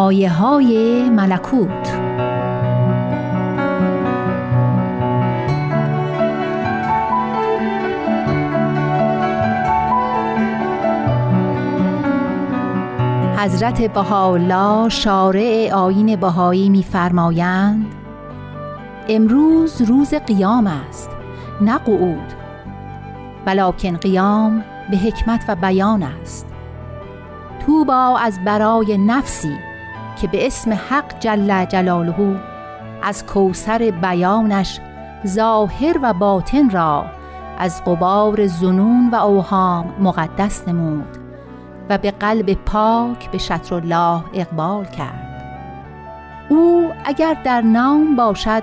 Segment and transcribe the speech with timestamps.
[0.00, 2.00] آیه های ملکوت.
[13.38, 17.86] حضرت بهاءالله شارع آین بهایی میفرمایند
[19.08, 21.10] امروز روز قیام است
[21.60, 22.32] نه قعود
[23.46, 26.46] ولکن قیام به حکمت و بیان است.
[27.66, 29.69] توبا از برای نفسی.
[30.20, 32.36] که به اسم حق جل جلاله
[33.02, 34.80] از کوسر بیانش
[35.26, 37.04] ظاهر و باطن را
[37.58, 41.16] از قبار زنون و اوهام مقدس نمود
[41.90, 45.26] و به قلب پاک به شطر الله اقبال کرد.
[46.48, 48.62] او اگر در نام باشد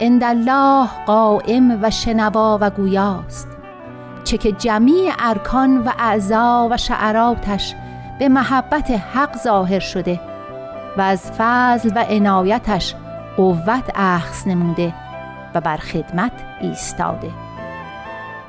[0.00, 3.48] الله قائم و شنوا و گویاست.
[4.24, 7.74] چه که جمیع ارکان و اعضا و شعراتش
[8.18, 10.31] به محبت حق ظاهر شده
[10.96, 12.94] و از فضل و عنایتش
[13.36, 14.94] قوت اخذ نموده
[15.54, 17.30] و بر خدمت ایستاده.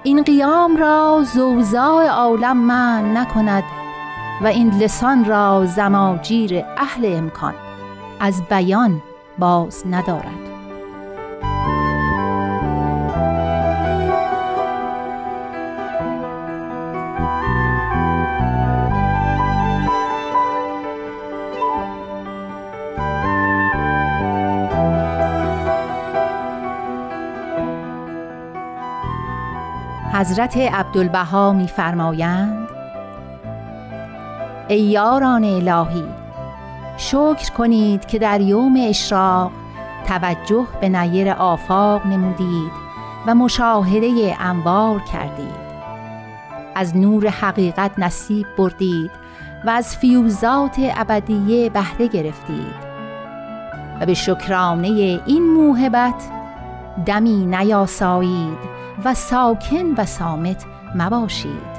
[0.04, 3.64] این قیام را زوزای عالم من نکند
[4.42, 7.54] و این لسان را زماجیر اهل امکان
[8.20, 9.02] از بیان
[9.40, 10.53] باز ندارد.
[30.14, 32.68] حضرت عبدالبها میفرمایند
[34.68, 36.04] ای یاران الهی
[36.98, 39.52] شکر کنید که در یوم اشراق
[40.08, 42.72] توجه به نیر آفاق نمودید
[43.28, 45.64] و مشاهده انوار کردید.
[46.76, 49.12] از نور حقیقت نصیب بردید
[49.66, 52.94] و از فیوزات ابدیه بهره گرفتید.
[54.02, 54.88] و به شکرانه
[55.26, 56.24] این موهبت
[57.06, 60.66] دمی نیاسایید و ساکن و سامت
[60.96, 61.74] مباشید.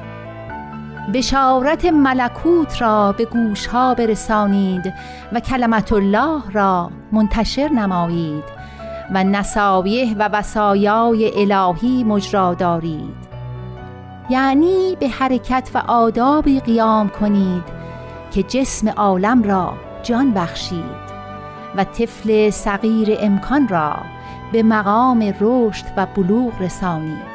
[1.15, 4.93] بشارت ملکوت را به گوشها برسانید
[5.33, 8.45] و کلمت الله را منتشر نمایید
[9.15, 13.25] و نصایح و وسایای الهی مجرا دارید.
[14.31, 17.65] یعنی به حرکت و آدابی قیام کنید
[18.31, 21.03] که جسم عالم را جان بخشید.
[21.77, 23.97] و طفل صغیر امکان را
[24.53, 27.35] به مقام رشد و بلوغ رسانید.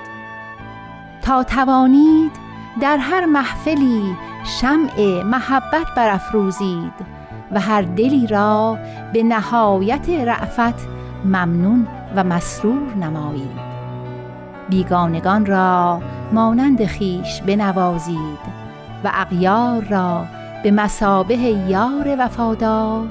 [1.21, 2.31] تا توانید
[2.81, 4.15] در هر محفلی
[4.61, 6.93] شمع محبت برافروزید
[7.51, 8.77] و هر دلی را
[9.13, 10.87] به نهایت رعفت
[11.25, 13.69] ممنون و مسرور نمایید.
[14.69, 16.01] بیگانگان را
[16.33, 18.39] مانند خیش بنوازید
[19.03, 20.25] و اغیار را
[20.63, 23.07] به مسابه یار وفادار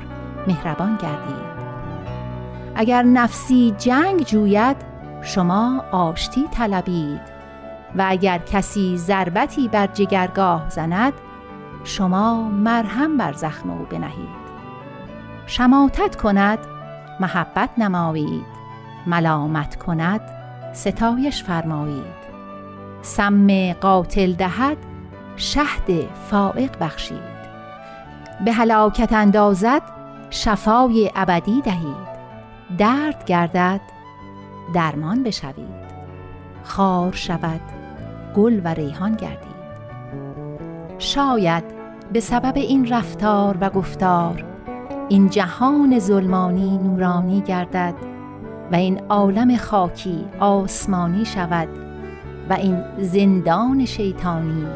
[0.48, 1.59] مهربان گردید.
[2.75, 4.76] اگر نفسی جنگ جوید
[5.22, 7.38] شما آشتی طلبید.
[7.97, 11.12] و اگر کسی ضربتی بر جگرگاه زند
[11.84, 14.48] شما مرهم بر زخم او بنهید.
[15.47, 16.58] شماتت کند
[17.20, 18.47] محبت نمایید.
[19.06, 20.20] ملامت کند
[20.72, 22.19] ستایش فرمایید.
[23.03, 24.76] سم قاتل دهد
[25.37, 27.38] شهد فائق بخشید.
[28.44, 29.97] به هلاکت اندازد
[30.31, 32.19] شفای ابدی دهید.
[32.78, 33.81] درد گردد
[34.75, 35.89] درمان بشوید.
[36.65, 37.61] خار شود
[38.37, 39.59] گل و ریحان گردید.
[40.99, 41.65] شاید
[42.12, 44.44] به سبب این رفتار و گفتار
[45.09, 47.94] این جهان ظلمانی نورانی گردد
[48.72, 51.69] و این عالم خاکی آسمانی شود
[52.50, 54.67] و این زندان شیطانی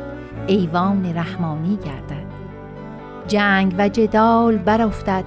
[0.46, 2.32] ایوان رحمانی گردد.
[3.28, 5.24] جنگ و جدال برافتد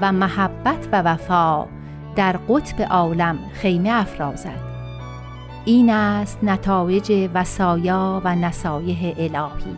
[0.00, 1.66] و محبت و وفا
[2.16, 4.60] در قطب عالم خیمه افرازد.
[5.64, 9.76] این است نتایج وسایا و نصایح الهی.